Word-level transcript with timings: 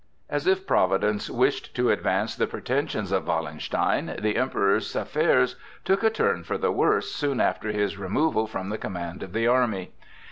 As 0.31 0.47
if 0.47 0.65
Providence 0.65 1.29
wished 1.29 1.75
to 1.75 1.91
advance 1.91 2.35
the 2.35 2.47
pretensions 2.47 3.11
of 3.11 3.27
Wallenstein, 3.27 4.15
the 4.19 4.35
Emperor's 4.35 4.95
affairs 4.95 5.57
took 5.85 6.01
a 6.01 6.09
turn 6.09 6.43
for 6.43 6.57
the 6.57 6.71
worse 6.71 7.11
soon 7.11 7.39
after 7.39 7.71
his 7.71 7.99
removal 7.99 8.47
from 8.47 8.69
the 8.69 8.79
command 8.79 9.21
of 9.21 9.31
the 9.31 9.45
army. 9.45 9.91